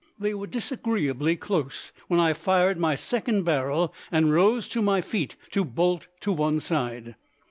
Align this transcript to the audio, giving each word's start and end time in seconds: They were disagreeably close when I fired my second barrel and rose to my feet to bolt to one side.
They 0.17 0.33
were 0.33 0.47
disagreeably 0.47 1.35
close 1.35 1.91
when 2.07 2.19
I 2.19 2.33
fired 2.33 2.79
my 2.79 2.95
second 2.95 3.43
barrel 3.43 3.93
and 4.11 4.33
rose 4.33 4.67
to 4.69 4.81
my 4.81 4.99
feet 4.99 5.35
to 5.51 5.63
bolt 5.63 6.07
to 6.21 6.31
one 6.33 6.59
side. 6.59 7.13